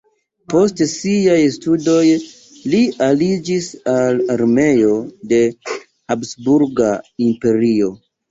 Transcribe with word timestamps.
Post 0.51 0.79
siaj 0.91 1.35
studoj 1.55 2.05
li 2.71 2.79
aliĝis 3.09 3.69
al 3.93 4.23
armeo 4.37 4.97
de 5.33 5.41
Habsburga 5.75 6.89
Imperio. 7.29 7.93